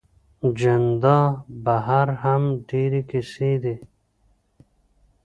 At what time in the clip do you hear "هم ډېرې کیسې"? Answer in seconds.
2.21-3.53